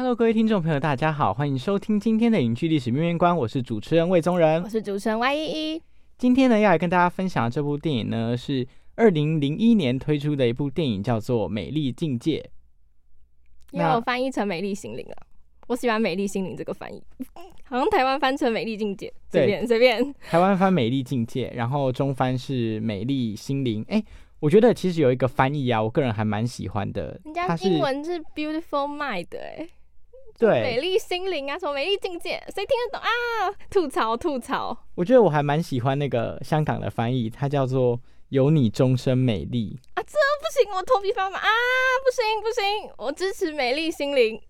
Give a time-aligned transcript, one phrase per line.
[0.00, 5.82] Hello，各位听众朋友，大家好，欢迎收听今天的影剧历史面面观，我是主持人魏宗仁，我是主持人 Y 一一。
[6.16, 12.48] 今天呢，要来跟大家分享的这部电影呢，是二零零一年推出的一部电影，叫做《美丽境界》。
[13.76, 15.16] 因为我翻译成《美丽心灵》了，
[15.66, 17.02] 我喜欢《美丽心灵》这个翻译，
[17.64, 20.14] 好像台湾翻成《美丽境界》，随便随便。
[20.30, 23.84] 台湾翻《美丽境界》，然后中翻是《美丽心灵》。
[23.88, 24.00] 哎，
[24.38, 27.20] 我觉得其实有一个翻译啊，我个人还蛮喜欢的。
[27.24, 29.68] 人家英文是 Beautiful Mind，哎。
[30.38, 33.08] 对，美丽心灵啊，什么美丽境界，谁听得懂啊？
[33.68, 34.84] 吐槽吐槽。
[34.94, 41.48] 我觉得我还蛮喜欢那个香港的翻译，它叫做“有你终身美丽”啊，这不行，我头皮发麻啊！
[42.04, 44.40] 不行不行，我支持美丽心灵。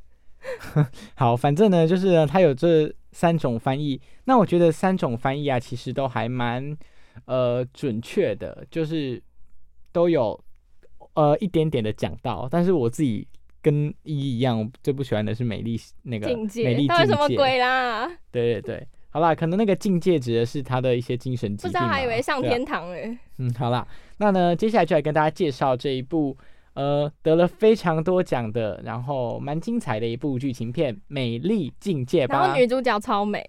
[1.16, 3.98] 好，反正呢，就是呢，它有这三种翻译。
[4.24, 6.76] 那我觉得三种翻译啊，其实都还蛮
[7.24, 9.22] 呃准确的，就是
[9.92, 10.38] 都有
[11.14, 13.26] 呃一点点的讲到，但是我自己。
[13.66, 18.06] 跟一一样，我最不喜欢的是美丽那个美丽境界，什么鬼啦？
[18.30, 23.18] 对对对，好啦，可能那个境界指的是他的一些精神疾病，不知道还以为上天堂哎。
[23.38, 23.84] 嗯，好啦，
[24.18, 26.36] 那呢，接下来就来跟大家介绍这一部
[26.74, 32.38] 呃得了非常多奖的，然后蛮精彩的一部剧情片《美丽境界》吧。
[32.38, 33.44] 然后女主角超美，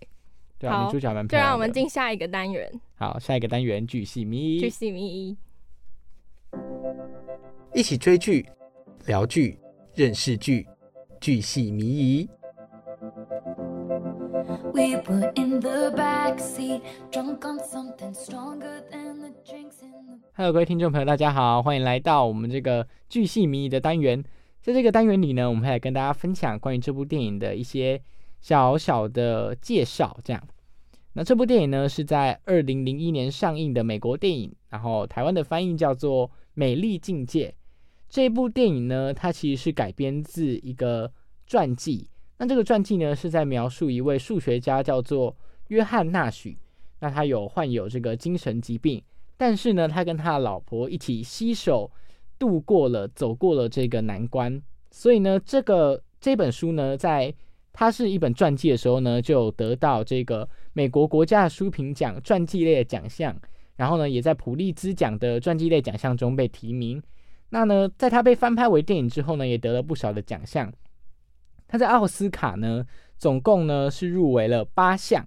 [0.57, 1.45] 对啊，女主角蛮漂亮。
[1.45, 2.67] 就让我们进下一个单元。
[2.95, 5.37] 好，下一个单元剧系迷，剧系迷，
[7.75, 8.43] 一起追剧
[9.05, 9.59] 聊剧。
[9.97, 10.67] 认识剧，
[11.19, 12.29] 巨系迷疑。
[20.35, 24.23] Hello，各位听众朋友，大家好，欢迎来到我们这个巨系迷疑的单元。
[24.61, 27.99] 在这个单元里呢，我们会来跟大家分享关于这部电影的一些
[28.39, 30.15] 小小的介绍。
[30.23, 30.47] 这样，
[31.13, 37.49] 那这部电影呢是在二零零一年上映的美国电影，然后台湾的翻译叫做《美丽境界》。
[38.09, 41.11] 这部电影呢，它其实是改编自一个
[41.45, 42.09] 传记。
[42.37, 45.35] 那这个传记呢，是在描述一位数学家叫做
[45.67, 46.57] 约翰纳许。
[46.99, 49.01] 那他有患有这个精神疾病，
[49.37, 51.91] 但是呢，他跟他的老婆一起携手
[52.39, 54.59] 度过了、走过了这个难关。
[54.89, 57.33] 所以呢，这个这本书呢，在
[57.71, 63.39] 它是一本传记的时候呢，就得到这个美国国家书评奖传记类的奖项。
[63.75, 66.99] 然后呢，也在普利兹奖的传记类奖项中被提名。
[67.49, 70.71] 那呢，在他被翻拍为电影之后呢，也得了不少的奖项。
[71.67, 72.85] 他在奥斯卡呢，
[73.17, 75.25] 总共呢是入围了八项，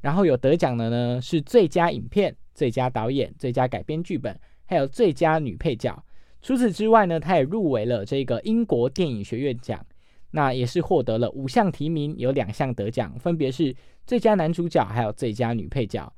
[0.00, 6.04] 然后有得奖的呢是最佳影片、最佳导演、最佳改编剧本，还有最佳女配角。
[6.42, 9.84] 除此之外呢，他也入围了这个英国电影学院奖，
[10.32, 13.74] 那也是获得了五项提名，有两项得奖，分别是
[14.06, 16.12] 最佳男主角还有最佳女配角。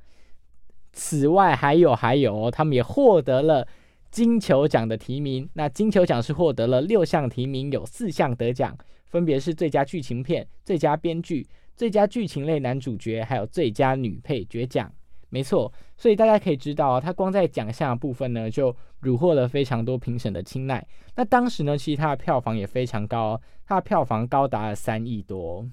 [0.92, 3.66] 此外还有还有，哦他们也获得了。
[4.16, 11.46] 金球奖的提名，那金球奖是获得了六项提名，有四项得奖，分别是最佳剧情片、最佳编剧、
[11.76, 14.90] 最佳剧情类男主角，还有最佳女配角奖。
[15.28, 20.82] 没错，所以大家可以知道啊，他光在奖项部分呢，就虏获了非常多评审的青睐。
[21.16, 25.68] 那当时呢，其实他的票房也非常高，他的票房高达了三亿多。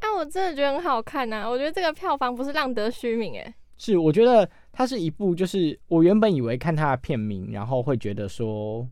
[0.00, 1.48] 啊，我真的觉得很好看呐！
[1.48, 3.54] 我觉得这个票房不是浪得虚名诶。
[3.84, 8.88] 是，我觉得它是一部，就是我原本以为看它的片名，然后会觉得说，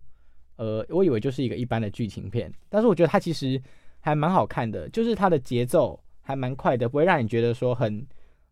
[0.57, 3.63] 呃，我以为就是一个一般的剧情片，但是我觉得它其实
[4.01, 8.05] 还蛮好看的，就是它的节奏还蛮快的，不会让你觉得说很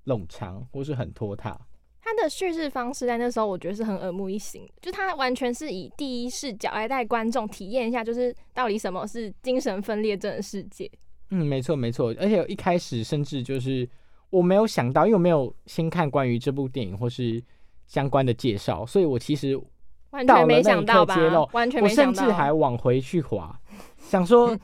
[0.06, 1.60] 冗长或是很拖沓。
[2.00, 10.88] 它的叙事方式在那时候我觉得是很耳目一新，就它完全是以第一视角来带观众体验一下，就是到底什么是精神分裂症的世界。
[11.30, 13.88] 嗯，没错没错，而且一开始甚至就是。
[14.30, 17.42] 我没有想到，因为我没有先看关于这部电影或是
[17.86, 19.58] 相关的介绍，所以我其实
[20.10, 21.16] 完全没想到吧？
[21.52, 22.22] 完全我没想到。
[22.22, 23.58] 甚至还往回去滑，
[23.98, 24.56] 想说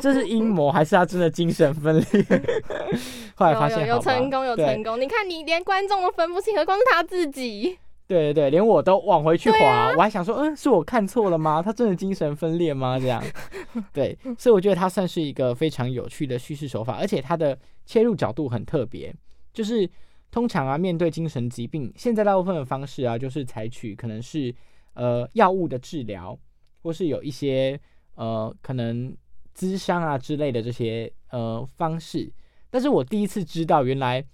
[0.00, 2.24] 这是阴谋还是他真的精神分裂？
[3.34, 7.78] 后来发现有成功有成功，你看你连观众都分不清，何况是他自己。
[8.08, 11.62] 对对对，连我都往回去滑，啊我还想说，嗯，是我看错了吗？
[11.62, 12.98] 他真的精神分裂吗？
[12.98, 13.22] 这样，
[13.92, 19.14] 对，所以我觉得他算是一个非常有趣的叙事手法，而且他的切入角度很特别，
[19.52, 19.88] 就是
[20.30, 24.54] 通常啊，面对精神疾病，现在大部分的方式啊，就是采取可能是
[24.94, 26.38] 呃药物的治疗，
[26.82, 27.78] 或是有一些
[28.14, 29.14] 呃可能
[29.54, 32.32] 咨商啊之类的这些呃方式，
[32.70, 34.24] 但是我第一次知道，原来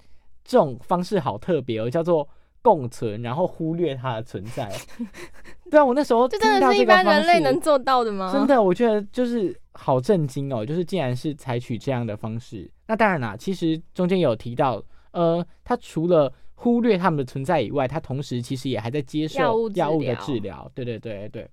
[0.44, 2.29] 这种方式好特别哦，叫做
[2.62, 4.70] 共存，然后忽略它的存在。
[5.70, 8.32] 对啊，我那时候这真的是一般人类能做到的吗？
[8.32, 12.70] 真的，我觉得就是好震惊哦，就是竟然是采取这样的方式。
[12.87, 19.38] 那当然啦，其实中间有提到，呃，他除了忽略他们的存在以外，他同时其实也还在接受
[19.75, 20.70] 药物的疗治疗。
[20.75, 21.49] 对对对对。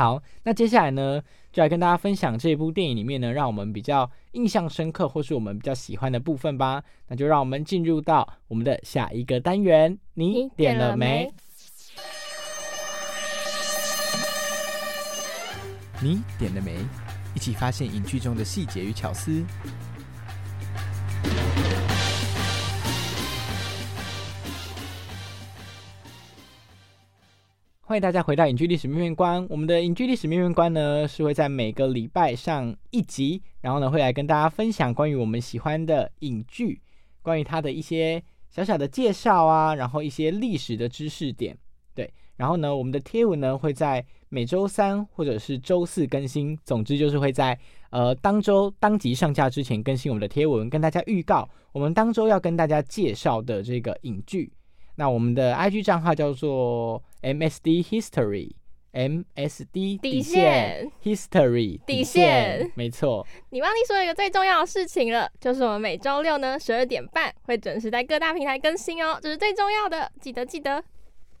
[0.00, 1.20] 好，那接下来呢，
[1.52, 6.82] 就来跟大家分享这部电影里面呢，让我们比较印象深刻或是我们比较喜欢的部分吧。
[7.08, 11.30] 那就让我们进入到我们的下一个单元，你你点了没？
[16.00, 16.78] 你点了没？
[17.34, 19.44] 一起发现影剧中的细节与巧思。
[27.90, 29.44] 欢迎大家回到影剧历史面面观。
[29.50, 36.80] 我们的影剧历史面面观呢，是会在每个礼拜上一集，然后呢，会来跟大家分享关于我们喜欢的影剧，
[37.20, 41.58] 关于它的一些小小的介绍啊，然后一些历史的知识点。
[41.92, 47.58] 对，然后呢，我们的贴文呢会在每周三或者是周四更新，总之就是会在
[47.90, 54.52] 呃当周当集上架之前更新我们的贴文，跟大家预告我们当周要跟大家介绍的这个影剧。
[55.00, 63.26] 那我们的 IG 账号叫做 MSD History，MSD 底线 History 底线没错。
[63.48, 70.84] 你忘记说一个最重要的事情了，就是我们每周六呢十二点半会准时在各大平台更新哦，这是最重要的，记得记得。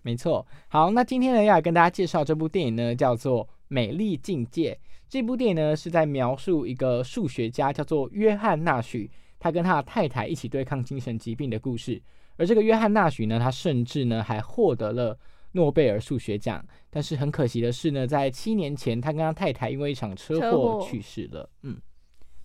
[0.00, 4.72] 没错，好，那今天呢要来跟大家介绍这部电影呢，叫做《美丽境界》。
[5.06, 12.00] 这部电影呢是在描述一个数学家叫做约翰纳许，他跟他的太太一起对抗精神疾病的故事。
[12.40, 15.14] 而这个约翰纳许呢，他甚至呢还获得了
[15.52, 16.64] 诺贝尔数学奖。
[16.88, 21.46] 但是很可惜的是呢，在七年前，他跟他太太因为一场车车祸祸去世了。
[21.64, 21.78] 嗯，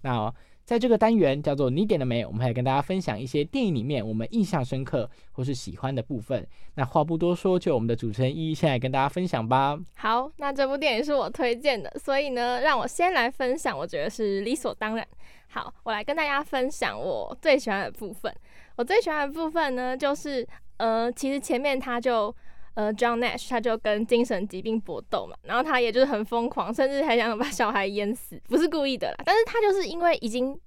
[0.01, 6.45] 那哦、在这个单元叫做“你点了没”，我们还要跟大家分享一些电影里面我们印象深刻或是喜欢的部分。
[6.73, 9.79] 那话不多说，就我们的主持人一一先来跟大家分享吧。
[9.95, 15.07] 好，那这部电影是我推荐的，所以呢，让我先来分享，我觉得是理所当然。
[15.49, 18.33] 好，我来跟大家分享我最喜欢的部分。
[18.75, 20.45] 我最喜欢的部分呢，就是
[20.77, 22.35] 呃，其实前面他就
[22.75, 30.57] 呃，John Nash 他就跟精神疾病搏斗嘛，然后他也就是很疯狂，甚至还想把小孩淹死，不是故意的啦，但是他就是因为已经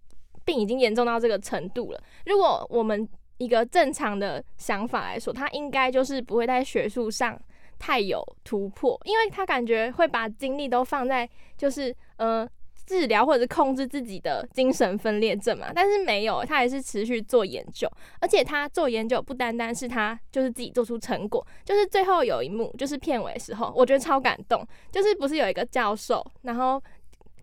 [0.44, 2.02] 病已经严重到这个程度了。
[2.26, 7.38] 如果我们一个正常的想法来说，他应该就是不会在学术上
[7.78, 12.48] 太有突破，因为他感觉会把精力都放在就是呃
[12.88, 17.86] 治疗或者是控制自己的精神分裂症嘛，但是没有，他还是持续做研究，
[18.18, 26.82] 而且他做研究不单单是他就是自己做出成果，就是最后有一幕就是片尾时候，我觉得超感动，就是不是有一个教授，然后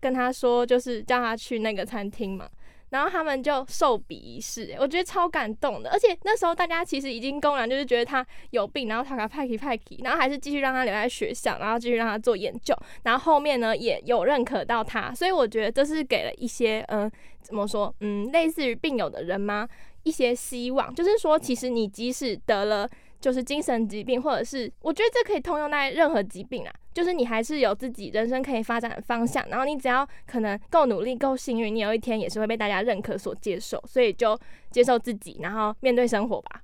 [0.00, 2.48] 跟他说就是叫他去那个餐厅嘛。
[2.90, 5.90] 然后他们就授笔仪式，我觉得超感动的。
[5.90, 12.74] 而且那时候大家其实已经公然就是觉得他有病，然后他给他派去派去，然后还是继续让他留在学校，然后继续让他做研究。
[13.02, 17.10] 然后后面呢也有认可到他，所以我觉得这是给了一些嗯、
[17.42, 19.68] 怎么说嗯类似于病友的人吗
[20.04, 22.88] 一些希望，就是说其实你即使得了。
[23.20, 34.38] 就是精神疾病，或者是我觉得这可以通用在任何疾病啊，就是你还是有自己人生可以发展的方向，然后你只要可能够努力、够幸运，你有一天也是会被大家认可、所接受，所以就
[34.70, 36.62] 接受自己，然后面对生活吧。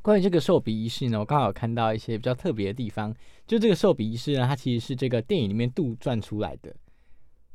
[0.00, 3.14] 关于这个授笔仪式呢，我刚好看到一些比较特别的地方。
[3.46, 6.74] 就这个授笔仪式呢，它其实是这个电影里面杜撰出来的。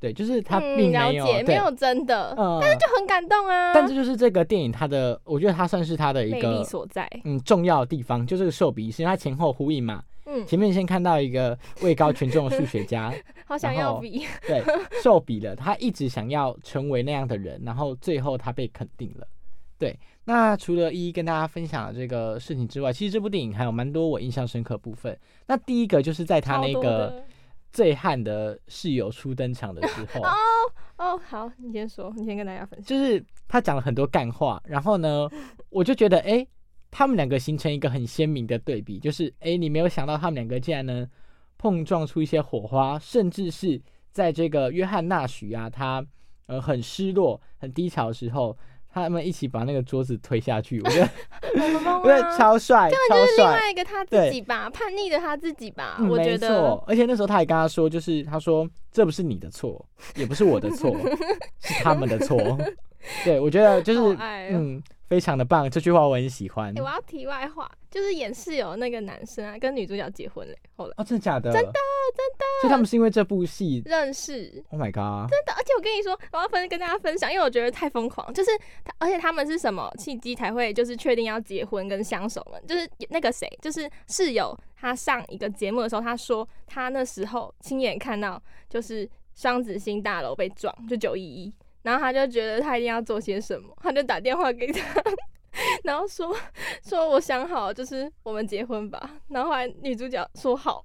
[0.04, 3.72] 对，就是他并没有、解，没有真的，但是，就很感动啊。
[3.74, 10.04] 但这就是这个电影它的，我觉得它算是它的一个所在，嗯重要的地方，就是个授笔仪式，它前后呼应嘛。
[10.26, 13.14] 嗯，前面先看到一个位高权重的数学家，
[13.48, 14.62] 好想要比，对，
[15.02, 19.26] 受比了，他一直想要成为那样的人，然后最后他被肯定了。
[19.80, 25.18] 对，那除了一一跟大家分享的这个事情之外，其实这部电影还有蛮多我印象深刻的部分。
[25.48, 27.26] 那第一个就是在他那个的
[27.74, 30.32] 醉汉的室友初登场的时候， 哦
[30.98, 32.86] 哦，好，你先说，你先跟大家分享。
[32.86, 35.28] 就是他讲了很多干话，然后呢，
[35.70, 36.48] 我就觉得，哎、
[36.92, 41.06] 他们两个形成一个很鲜明的对比，就是，哎、你没有想到他们两个竟然能
[41.58, 46.06] 碰撞出一些火花，甚至是在这个约翰纳许啊，他
[46.46, 48.56] 呃很失落、很低潮的时候，
[48.94, 51.10] 他们一起把那个桌子推下去，我觉得
[52.04, 53.46] 我觉得超帅，超就是另帅。
[53.46, 56.48] 外一个他自己吧，叛逆的他自己吧，我觉得。
[56.48, 59.84] 错，而且那时候他还跟他说，就是他说这不是你的错，
[60.16, 60.96] 也不是我的错，
[61.60, 62.38] 是他们的错。
[63.26, 64.82] 对，我觉得就是嗯，
[65.14, 66.82] 非常的棒，这句话我很喜欢欸。
[66.82, 71.54] 我要题外话，就是演室友那个男生啊，跟女主角结婚嘞，后来哦，真的假的？
[71.54, 72.46] 真的真的。
[72.62, 74.64] 所以他们是因为这部戏认识。
[74.72, 75.30] ，Oh my god！
[75.30, 78.50] 真的，而且我跟你说，我要分跟大家分享，因为我觉得太疯狂，就是
[78.84, 82.60] 他，而且他们是什么契机才会就是确定要结婚跟相守呢？
[82.68, 91.54] 就是那个谁，就是室友，他上一个节目的时候，他说他那时候亲眼看到就是双子星大楼被撞，就九一一，
[91.84, 95.02] 然后他就觉得他一定要做些什么，他就打电话给他，
[95.84, 96.36] 然后说
[96.84, 99.18] 说我想好，就是我们结婚吧。
[99.28, 100.84] 然后后来女主角说好，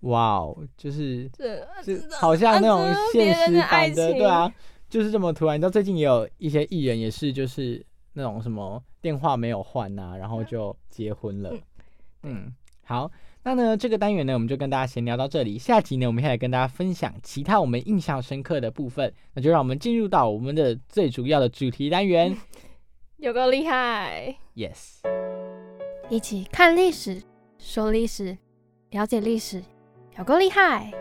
[0.00, 4.52] 哇哦，就是这就好像那种啊现实版的，情对啊，
[4.88, 5.56] 就是这么突然。
[5.56, 7.84] 你知道最近也有一些艺人也是，就是
[8.14, 11.50] 那种什么电话没有换啊，然后就结婚了。
[11.52, 11.62] 嗯
[12.24, 13.10] 嗯，好，
[13.44, 15.58] 那呢这个单元呢，我们就跟大家闲聊到这里。
[15.58, 19.12] 下集呢，我们会来跟大家分享其他我们印象深刻的部分。
[19.34, 22.36] 那就让我们进入到我们的最主要的主题单元。
[23.16, 24.36] 有够厉害。
[24.54, 25.00] Yes，
[26.08, 27.22] 一起看历史，
[27.58, 28.38] 说历史，
[28.90, 29.62] 了解历史，
[30.16, 30.92] 有够厉害！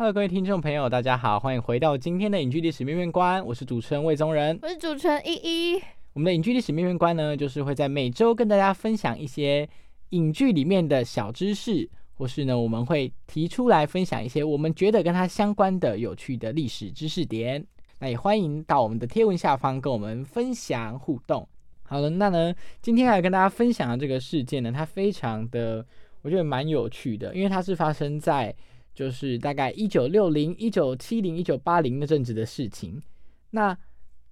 [0.00, 4.58] Hello，各位听众朋友，大家好，欢迎回到今天的影剧历史面面观，我是主持人魏宗仁。
[4.62, 5.82] 我是主持人依依。
[6.14, 9.68] 我们的影剧历史面面观呢，就是会在每周跟大家分享一些
[10.08, 17.62] 影剧里面的小知识，或是呢，我们会提出来分享一些我们觉得跟它相关的有趣的历史知识点。
[17.98, 21.46] 那也欢迎到我们的贴文下方跟我们分享互动。
[21.82, 25.84] 好了，那呢，今天来跟大家分享的这个事件呢，它非常的，
[26.22, 28.54] 我觉得蛮有趣的，因为它是发生在
[29.00, 33.02] 就是大概一九六零、一九七零、一九八零那阵子的事情。
[33.48, 33.74] 那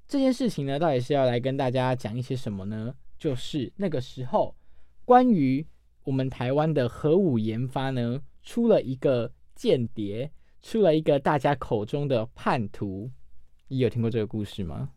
[0.06, 2.94] 这件事情呢，到底是要来跟大家讲一些什么呢？
[3.18, 4.54] 就是那个时候，
[5.06, 5.66] 关于
[6.04, 13.10] 我们台湾的核武研发呢，出了一个间谍，出了一个大家口中的叛徒。
[13.68, 14.90] 你有听过这个故事吗？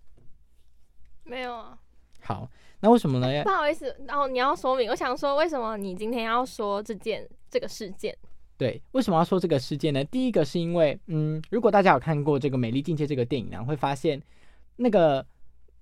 [1.24, 1.80] 没有啊，
[2.20, 2.52] 好，
[2.82, 3.44] 那为什么呢？
[3.46, 8.14] 不好意思，然后你要说明，我想说，为什么你今天要说这件这个事件？
[8.62, 10.04] 对，为什么要说这个事件呢？
[10.04, 14.22] 第一个是因为，嗯，如果大家有看过这个《美丽境界》这个电影呢，会发现
[14.76, 15.26] 那个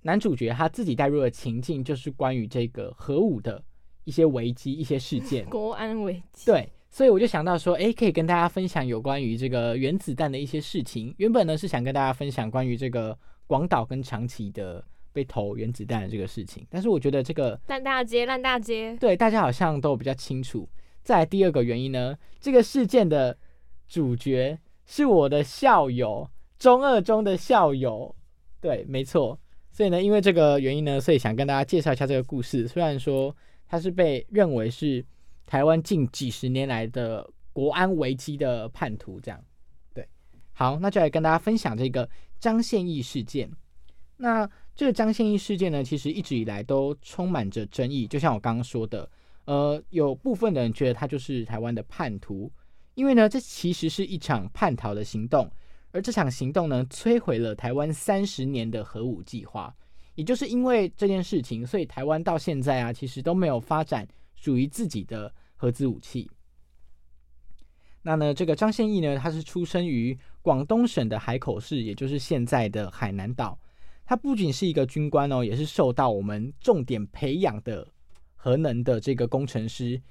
[0.03, 3.61] 男主角他自己带入的情境，就是关于这个核武的
[4.05, 5.45] 一些危机、一些事件。
[5.47, 11.13] 国安危机。，对，所以我就想到说，诶，可以跟大家分享有关于这个原子弹的一些事情。
[11.17, 13.13] 原本呢是想跟大家分享关于这个
[13.45, 14.81] 广岛跟长崎的
[15.11, 18.95] 被投原子弹的这个事情，但是我觉得这个烂大街，烂大街。
[19.01, 20.65] 对大家好像都比较清楚。
[21.03, 23.37] 再第二个原因呢，这个事件的
[23.87, 28.15] 主角是我的校友，中二中的校友。
[28.61, 29.39] 对，没错。
[29.71, 32.67] 所以呢，因为这个原因呢，所以想跟大家介绍一下这个故事。
[32.67, 33.35] 虽然说
[33.67, 35.05] 它是被认为是
[35.45, 39.41] 台湾近几十年来的国安危机的叛徒，这样。
[39.93, 40.07] 对，
[40.53, 43.49] 好，那就来跟大家分享这个张献义事件。
[44.17, 48.05] 那这个张献义事件呢，其实一直以来都充满着争议。
[48.05, 49.09] 就像我刚刚说的，
[49.49, 52.51] 呃，有部分的人觉得他就是台湾的叛徒，
[52.93, 55.51] 因为呢，这其实是一场叛逃的行动，
[55.89, 59.75] 而这场行动呢，摧毁了台湾三十年的核武计划。
[60.13, 66.29] 也就是因为这件事情，所以台湾到现在啊，其实都没有发展属于自己的核子武器。
[68.03, 73.59] 那呢，这个张献义呢，他是出生于广东省的海口市，也就是现在的海南岛。
[74.05, 77.87] 他不仅是一个军官哦，也是受到我们重点培养的
[78.41, 80.01] 核能的这个工程师。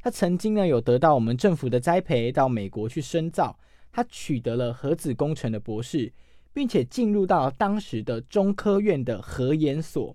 [0.00, 3.56] 他曾经呢有得到我们政府的栽培，到美国去深造。
[3.92, 6.12] 他取得了核子工程的博士，
[6.52, 10.14] 并且进入到当时的中科院的核研所。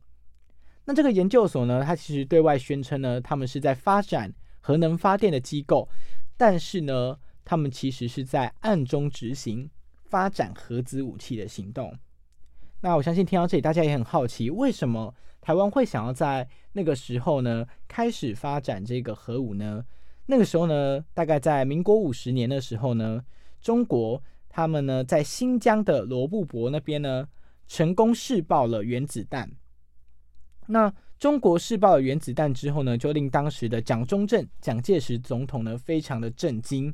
[0.86, 5.88] 那这个研究所呢，它其实对外宣称呢，他们是在发展核能发电的机构，
[6.38, 9.70] 但是呢，他们其实是在暗中执行
[10.06, 11.98] 发展核子武器的行动。
[12.82, 19.86] 那我相信听到这里，大家也很好奇，为什么台湾会想要在那个时候呢开始发展这个核武呢？
[20.26, 23.24] 那个时候呢，大概在民国五十年的时候呢，
[23.62, 27.28] 中国他们呢在新疆的罗布泊那边呢，
[27.68, 29.52] 成功试爆了原子弹。
[30.68, 36.92] 那中国试爆了原子弹之后呢，就令当时的蒋中正、蒋介石总统呢非常的震惊，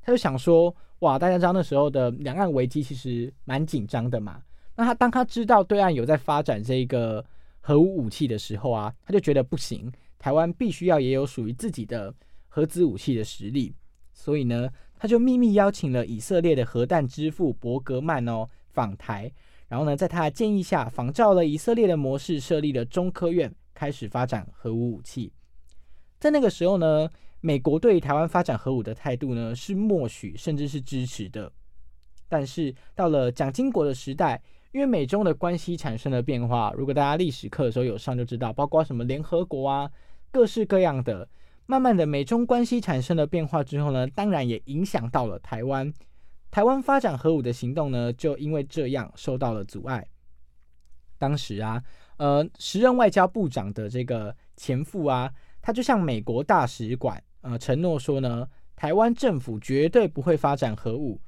[0.00, 4.42] 他就想说，哇，大家知道那时候的两岸危机其实蛮紧张的嘛。
[4.78, 7.24] 那他当他知道对岸有在发展这个
[7.58, 12.14] 核武武器的时候啊，他就觉得不行，台湾必须要也有属于自己的
[12.46, 13.74] 核子武器的实力，
[14.12, 19.28] 所以呢，他就秘密邀请了以色列的核弹之父伯格曼哦访台，
[19.66, 25.32] 然后呢，在他的建议下，仿照了以色列的模式，设立了中科院，开始发展核武武器。
[26.20, 31.50] 在那个时候呢，美国对台湾发展核武的态度呢是默许甚至是支持的。
[32.28, 34.40] 但是到了蒋经国的时代，
[34.72, 39.90] 因为美中的关系产生了变化，如果大家历史课的时候有上就知道，包括什么联合国啊，
[40.30, 41.26] 各式各样的，
[41.66, 45.92] 慢慢的美中关系产生了变化之后呢，当然也影响到了台湾。
[46.50, 50.06] 台湾发展核武的行动呢，就因为这样受到了阻碍。
[51.18, 51.82] 当时啊，
[52.18, 58.46] 呃，时任外交部长的这个前夫啊，他就向美国大使馆呃承诺说呢，
[58.76, 61.20] 台湾政府绝对不会发展核武。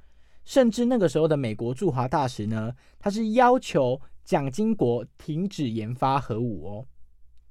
[0.45, 6.87] 甚至那个时候的美国驻华大使呢，他是要求蒋经国停止研发核武哦。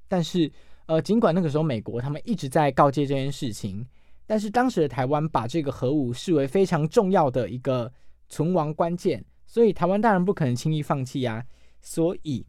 [0.08, 0.52] 但是，
[0.88, 3.86] 呃，尽管那个时候美国他们一直在告诫这件事情，
[4.26, 7.92] 但是当时的台湾把这个核武视为非常重要的一个
[8.28, 11.46] 存亡关键，所以台湾当然不可能轻易放弃呀。
[11.82, 12.46] 所以，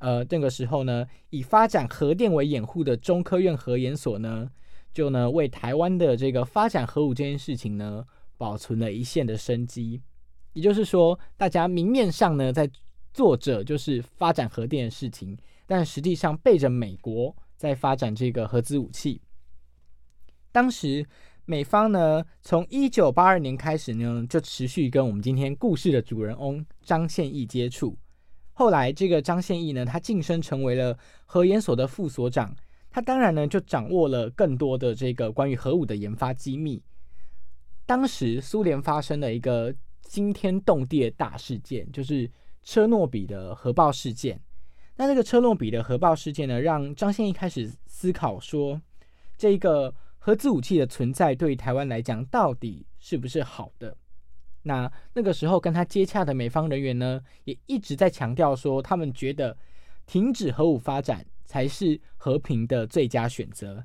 [0.00, 4.50] 呃，那个时候呢，以发展核电为掩护的中科院核研所呢，
[4.92, 8.04] 就呢为台湾的这个发展核武这件事情呢。
[8.36, 10.00] 保存了一线的生机，
[10.52, 12.68] 也就是说，大家明面上呢在
[13.12, 15.36] 做着就是发展核电的事情，
[15.66, 19.20] 但实际上背着美国在发展这个核子武器。
[20.50, 21.06] 当时
[21.44, 27.96] 美方呢从一九八二年开始呢就持续跟我们今天故事的主人翁张宪义接触，
[28.52, 32.54] 后来这个张宪义呢他晋升成为了核研所的副所长，
[32.90, 36.82] 他当然呢就掌握了更多的这个关于核武的研发机密。
[37.86, 42.30] 当时苏联发生了一个惊天动地的大事件，就是
[42.62, 44.40] 车诺比的核爆事件。
[44.96, 48.80] 那这个车诺比的核爆事件呢，让张宪一开始思考说，
[49.36, 53.96] 这个核子武器的存在对台湾来讲到底是不是好的？
[54.62, 59.54] 那那个时候跟他接洽的美方人员呢，也一直在强调说，他们觉得
[60.06, 63.84] 停止核武发展才是和平的最佳选择。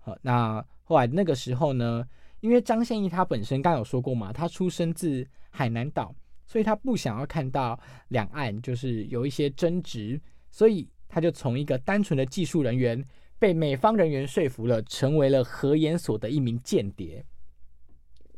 [0.00, 2.06] 好，那后来那个时候呢？
[2.40, 6.14] 因为张宪义他本身刚有说过嘛，他出生自海南岛，
[6.46, 13.04] 所以他不想要看到两岸就是有一些争执，所以他就从一个单纯的技术人员
[13.38, 17.24] 被美方人员说服了，成为了核研所的一名间谍。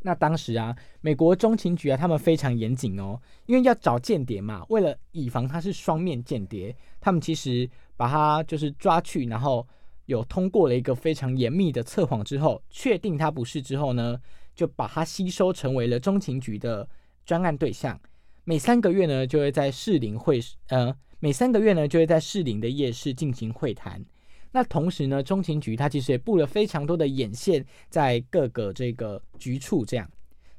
[0.00, 9.66] 那当时啊，美国中情局啊，他们非常严谨哦，因为要找间谍嘛，为了以防他是双面间谍，他们其实把他就是抓去，然后。
[10.10, 14.20] 有通过了一个非常严密的测谎之后，确定他不是之后呢，
[14.56, 16.86] 就把他吸收成为了中情局的
[17.24, 17.98] 专案对象。
[18.42, 24.04] 每三个月呢，就会在士林会呃，每三个月呢，就会在士林的夜市进行会谈。
[24.50, 30.10] 那同时呢，中情局他其实也布了非常多的眼线在各个这个局处，这样。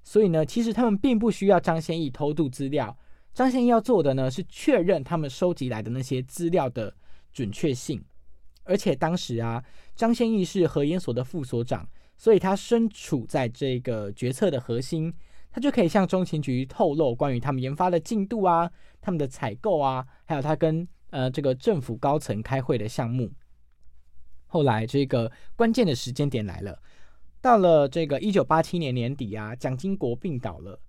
[0.02, 2.98] 所以呢，其实他们并不需要张先义偷渡资料，
[3.34, 6.96] 张先义要做的呢，是确认他们收集来的那些资料的
[7.34, 8.02] 准确性。
[8.72, 9.62] 而且当时啊，
[9.96, 11.86] 张先义是核研所的副所长，
[12.18, 15.14] 所以他身处在这个决策的核心，
[15.52, 23.30] 他就可以向中情局透露关于他们研发的进度啊，他们的采购啊，还有他跟呃这个政府高层开会的项目。
[24.48, 26.82] 后来这个关键的时间点来了，
[27.42, 30.80] 到了这个一九八七年年底啊，蒋经国病倒了。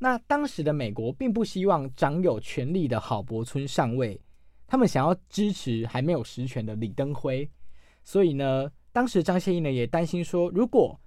[0.00, 4.20] 那当时的美国并不希望掌有权力的郝柏村上位。
[4.68, 7.50] 他们想要支持还没有实权的李登辉，
[8.04, 11.00] 所以呢，当时张献义呢也担心说，如果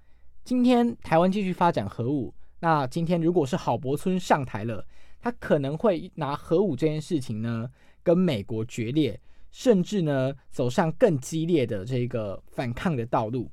[0.43, 4.84] 今天台湾继续发展核武，那今天如果是郝柏村上台了，
[5.19, 7.69] 他可能会拿核武这件事情呢
[8.02, 9.21] 跟美国决裂，
[9.52, 13.47] 甚至呢走上更激烈的这个反抗的道路。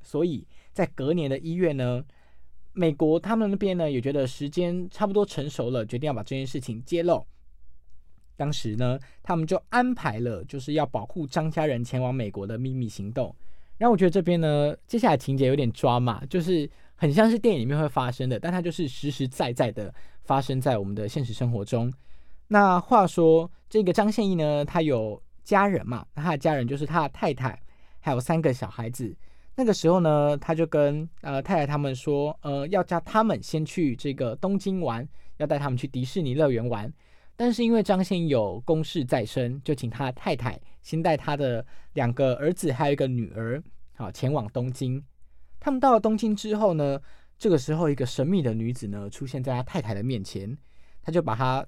[0.00, 2.04] 所以在隔年的一月呢，
[2.72, 7.26] 美国他们那边呢也觉得时间差不多成熟了，决定要把这件事情揭露。
[8.40, 13.36] 当时呢，他们就安排了就是要保护张家人前往美国的秘密行动。
[13.76, 19.92] 然后我觉得这边呢，接下来情节有点抓马，就是很像是电影里面会发生的，但它就是实实在在的
[20.24, 21.92] 发生在我们的现实生活中。
[22.48, 26.06] 那话说，这个张宪义呢，他有家人嘛？
[26.14, 27.60] 他的家人就是他的太太，
[28.00, 29.14] 还有三个小孩子。
[29.56, 36.90] 那个时候呢，他就跟呃太太他们说，呃，要叫他们先去这个东京玩，要带他们去迪士尼乐园玩。
[37.40, 43.62] 但是因为张先有公事在身，就请他太太先带他的两个儿子还有一个女儿，
[43.94, 45.02] 好前往东京。
[45.58, 47.00] 他们到了东京之后呢，
[47.38, 50.54] 这个时候一个神秘的女子呢出现在他太太的面前，
[51.00, 51.66] 他就把他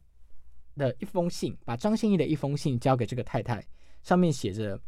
[0.77, 3.65] 的一封信，把张先义的一封信交给这个太太，
[4.03, 4.79] 上面写着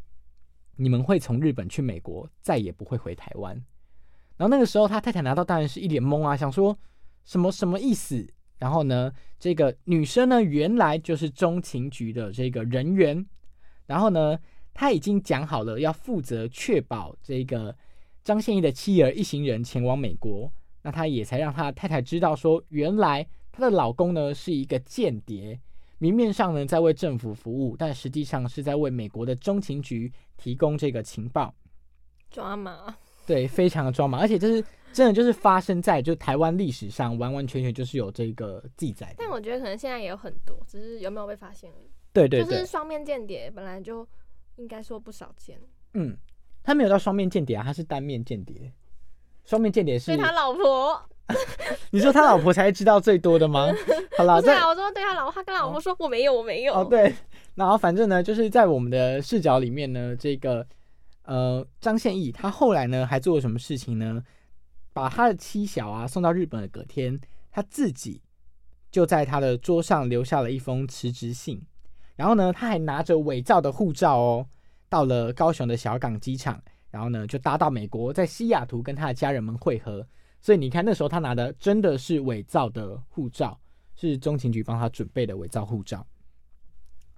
[0.76, 3.54] 你们会从日本去美国，再也不会回台湾。
[4.36, 6.78] 然后那个时候他太太拿到当然是一脸懵啊，想说
[7.24, 8.28] 什么什么意思？
[8.64, 13.22] 然后呢，这个女生呢原来就是中情局的这个人员，
[13.84, 14.38] 然后呢，
[14.72, 17.76] 他已经讲好了要负责确保这个
[18.22, 20.50] 张宪义的妻儿一行人前往美国。
[20.80, 25.60] 那他也才让他太太知道说，原来她的老公呢是一个间谍，
[25.98, 31.54] 明面上呢在为政府服务，但实际上是在为美国的中情局提供这个情报。
[32.30, 39.14] 抓马，对，非常的抓马，而且就是真的就是发生在就台湾历史上，完完全全就是有这个记载。
[39.18, 41.90] 但我觉得可能现在也有很多，只是有没有被发现而已。
[42.12, 44.06] 对对对，就是双面间谍本来就
[44.56, 45.58] 应该说不少见，
[45.94, 46.16] 嗯，
[46.62, 48.72] 他没有到双面间谍啊，他是单面间谍。
[49.44, 50.98] 双面间谍是对他老婆，
[51.90, 53.66] 你说他老婆才知道最多的吗？
[54.16, 56.72] 好了，在不是啊，我说对他老婆，他跟老婆说我没有，我没有。
[56.72, 57.14] 哦，对，
[57.54, 60.66] 然后反正呢，就是在我们的视角里面呢，这个
[61.24, 64.22] 呃张宪义他后来呢还做了什么事情呢？
[64.92, 68.22] 把他的妻小啊送到日本的隔天，他自己
[68.90, 71.60] 就在他的桌上留下了一封辞职信，
[72.14, 74.48] 然后呢他还拿着伪造的护照哦，
[74.88, 80.06] 到了高雄的小港机场，然后呢就搭到美国，在西雅图跟他的家人们会合。
[80.40, 83.58] 所以你看那时候他拿的真的是伪造的护照，
[83.96, 86.06] 是中情局帮他准备的伪造护照。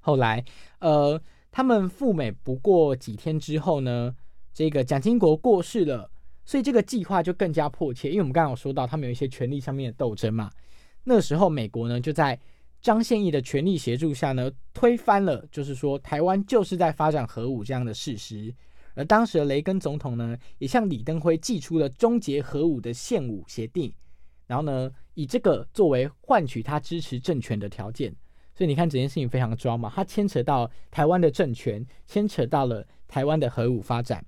[0.01, 0.45] 后来，
[0.79, 1.21] 呃，
[1.57, 4.15] 他们赴美不过几天之后呢，
[4.53, 6.11] 这个蒋经国过世了，
[6.45, 8.11] 所以这个计划就更加迫切。
[8.11, 10.51] 因为我们刚刚有说到，他们有一些权力上面的斗争嘛。
[11.03, 12.39] 那时候，美国呢就在
[12.83, 18.55] 张献义的全力协助下呢，推翻了就是说台湾就是在发展核武这样的事实。
[18.93, 23.91] 而当时的雷根总统呢，也向李登辉寄出了终结核武的限武协定，
[24.47, 28.15] 然后呢，以这个作为换取他支持政权的条件。
[28.57, 34.25] 所以你看，整件事情非常抓嘛，它牵扯到台湾的政权，牵扯到了台湾的核武发展。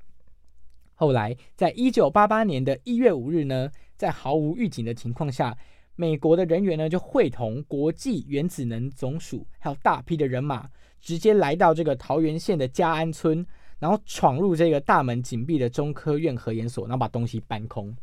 [0.94, 5.56] 后来，在一九八八年的一月五日呢，在毫无预警的情况下，
[5.96, 10.68] 美国的人员呢就会同国际原子能总署，还有大批的人马，
[11.00, 13.46] 直接来到这个桃园县的嘉安村，
[13.78, 17.96] 然后闯入这个大门紧闭的中科院核研所，然后把东西搬空。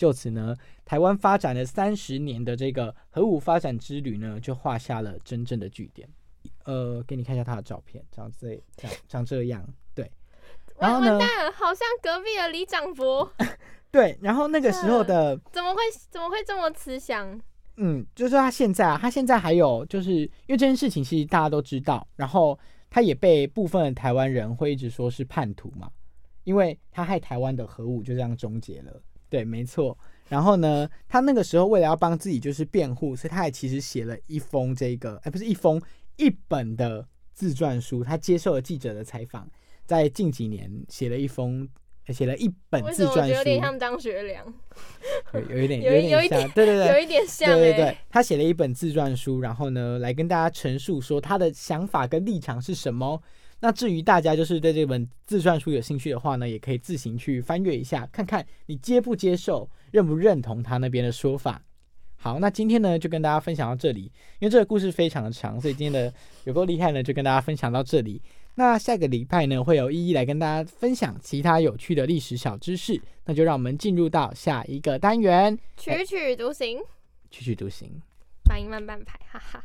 [0.00, 6.08] 就此呢，台湾发展了三十年的这个核武发展之旅呢，就画下了真正的句点。
[6.64, 9.62] 呃，给你看一下他的照片，长这长长这样，
[9.94, 10.10] 对。
[10.78, 13.30] 然后呢完完蛋，好像隔壁的李长博，
[13.92, 17.38] 对，然后那个时候的， 怎么会怎么会这么慈祥？
[17.76, 22.58] 嗯，就是他现在啊，他现在还有，就是因为这件事情其实大家都知道，然后
[22.88, 25.90] 他也被部分的台湾人会一直说是叛徒嘛，
[26.44, 29.02] 因为他害台湾的核武就这样终结了。
[29.30, 29.96] 对，没错。
[30.28, 35.80] 然后呢，他那个时候为了要帮自己就是辩护，所以他也其实写了一封这个，哎，不是一封
[36.16, 38.04] 一本的自传书。
[38.04, 39.48] 他接受了记者的采访，
[39.86, 41.68] 在近几年写了一封，
[42.08, 44.46] 写了一本自传书，觉得有点像张学良？
[45.34, 53.20] 有 有一点有一有点像，对对对，有一点像对对，他写了一本自传书，然后呢，来跟大家陈述说他的想法跟立场是什么。
[53.60, 61.62] 那至于大家就是对这本自传书有兴趣的话呢，也可以自行去翻阅一下，看看你接不接受、认不认同他那边的说法。
[62.16, 64.02] 好，那今天呢就跟大家分享到这里，
[64.40, 66.12] 因为这个故事非常的长，所以今天的
[66.44, 68.20] 有够厉害呢，就跟大家分享到这里。
[68.56, 73.00] 那下个礼拜呢，会有一一来跟大家分享其他有趣的历史小知识。
[73.24, 76.78] 那就让我们进入到下一个单元，曲曲独行，
[77.30, 77.88] 曲曲独行。
[78.44, 79.64] 反应慢半拍，哈哈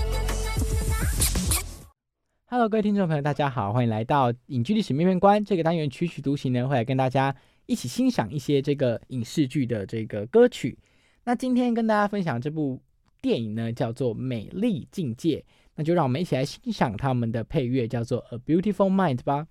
[2.53, 7.33] Hello，各位听众朋友，大家好，欢迎来到影剧历史面面观这个单元，曲曲独行呢，会来跟大家
[7.65, 10.77] 一起欣赏一些这个影视剧的这个歌曲。
[11.23, 12.81] 那今天跟大家分享这部
[13.21, 15.37] 电影呢，叫做《美丽境界》，
[15.75, 19.47] 那就让我们一起来欣赏他们的配乐，叫做《A Beautiful Mind》吧。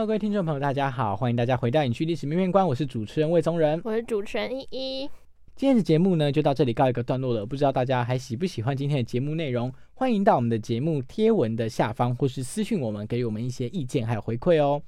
[0.00, 3.78] Hello，各位听众朋友，大家好，欢迎大家回到影剧历史面面观，我是主持人魏宗仁。
[3.84, 5.10] 我是主持人依依。
[5.54, 7.44] 今天的节目呢，就到这里告一个段落了。
[7.44, 9.70] 不知道大家还喜不喜欢今天的节目内容？
[9.92, 14.80] 欢迎到我们的节目贴文的下方，或是私讯我们，给我们一些意见还有回馈哦。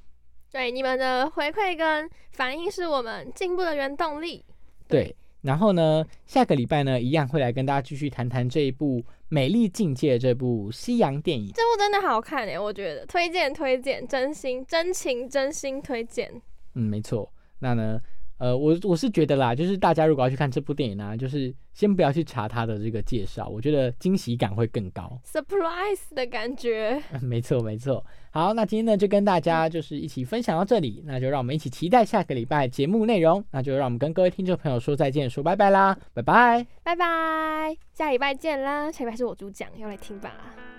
[0.51, 4.43] 对你们的回馈跟反应是我们进步的原动力。
[4.89, 11.49] 对，然后呢，下个礼拜呢，一样会来跟大家继续谈谈这一部《美丽境界》这部西洋电影。
[11.49, 16.31] 这部真的好看诶，我觉得推荐推荐，真心真情真心推荐。
[16.75, 17.31] 嗯，没错。
[17.59, 18.01] 那呢，
[18.43, 25.17] 呃，我我是觉得啦，就是大家如果要去看这部电影呢、就是先不要去查它的这个介绍，我觉得惊喜感会更高。
[25.25, 27.01] surprise 的感觉。
[27.21, 28.05] 没错，没错。
[28.33, 33.45] 好，那今天呢就跟大家就是一起分享到这里，那就让我们一起期待下个礼拜节目内容。
[33.53, 36.67] 那就让我们跟各位听众朋友说再见，说拜拜啦，拜拜。
[36.83, 38.91] 拜拜，下礼拜见啦！
[38.91, 40.72] 下礼拜是我主讲，要来听吧。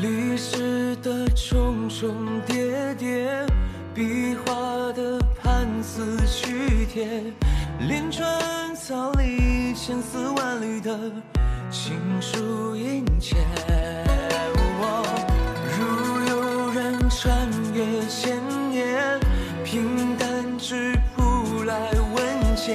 [0.00, 3.44] 历史的重重叠叠，
[3.94, 7.06] 壁画的判词曲帖，
[7.80, 8.26] 连春
[8.74, 10.98] 草里千丝万缕的
[11.70, 13.36] 情书殷切。
[15.76, 19.20] 如有人穿越千年，
[19.62, 22.74] 平淡之铺来文笺，